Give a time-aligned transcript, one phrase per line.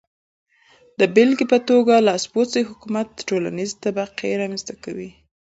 [0.99, 5.09] د بېلګې په توګه لاسپوڅي حکومت ټولنیزې طبقې رامنځته کړې.